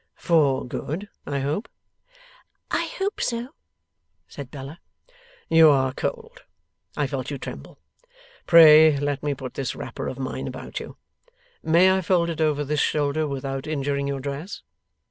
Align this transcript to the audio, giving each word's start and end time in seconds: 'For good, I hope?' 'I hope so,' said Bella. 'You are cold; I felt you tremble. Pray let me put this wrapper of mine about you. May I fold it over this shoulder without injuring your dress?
'For 0.15 0.65
good, 0.65 1.09
I 1.27 1.41
hope?' 1.41 1.69
'I 2.71 2.85
hope 2.97 3.21
so,' 3.21 3.49
said 4.27 4.49
Bella. 4.49 4.79
'You 5.47 5.69
are 5.69 5.93
cold; 5.93 6.41
I 6.97 7.05
felt 7.05 7.29
you 7.29 7.37
tremble. 7.37 7.77
Pray 8.47 8.97
let 8.97 9.21
me 9.21 9.35
put 9.35 9.53
this 9.53 9.75
wrapper 9.75 10.07
of 10.07 10.17
mine 10.17 10.47
about 10.47 10.79
you. 10.79 10.97
May 11.61 11.91
I 11.95 12.01
fold 12.01 12.31
it 12.31 12.41
over 12.41 12.63
this 12.63 12.79
shoulder 12.81 13.27
without 13.27 13.67
injuring 13.67 14.07
your 14.07 14.21
dress? 14.21 14.63